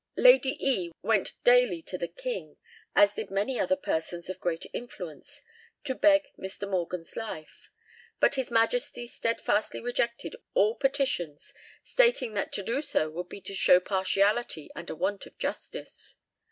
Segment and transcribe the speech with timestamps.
[0.17, 2.57] Lady E went daily to the king,
[2.95, 5.43] as did many other persons of great influence,
[5.83, 6.67] to beg Mr.
[6.67, 7.69] Morgan's life;
[8.19, 11.53] but His Majesty steadfastly rejected all petitions,
[11.83, 16.15] stating that to do so would be to show partiality and a want of justice.